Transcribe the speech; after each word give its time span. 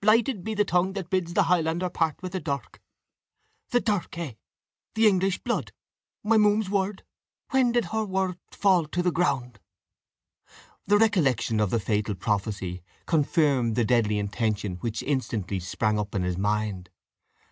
Blighted 0.00 0.42
be 0.42 0.54
the 0.54 0.64
tongue 0.64 0.94
that 0.94 1.08
bids 1.08 1.34
the 1.34 1.44
Highlander 1.44 1.88
part 1.88 2.20
with 2.20 2.32
the 2.32 2.40
dirk. 2.40 2.82
The 3.70 3.78
dirk 3.78 4.12
hae! 4.16 4.36
the 4.96 5.06
English 5.06 5.38
blood! 5.44 5.70
My 6.24 6.36
muhme's 6.36 6.68
word 6.68 7.04
when 7.52 7.70
did 7.70 7.84
her 7.92 8.04
word 8.04 8.40
fall 8.50 8.86
to 8.86 9.02
the 9.04 9.12
ground?" 9.12 9.60
The 10.88 10.98
recollection 10.98 11.60
of 11.60 11.70
the 11.70 11.78
fatal 11.78 12.16
prophecy 12.16 12.82
confirmed 13.06 13.76
the 13.76 13.84
deadly 13.84 14.18
intention 14.18 14.78
which 14.78 15.00
instantly 15.04 15.60
sprang 15.60 15.96
up 15.96 16.12
in 16.12 16.24
his 16.24 16.36
mind. 16.36 16.90